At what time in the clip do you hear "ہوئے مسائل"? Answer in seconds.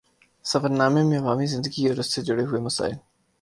2.45-2.95